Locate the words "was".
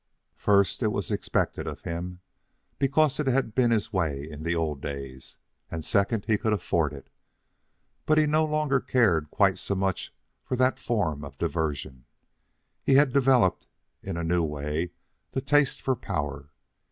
0.91-1.11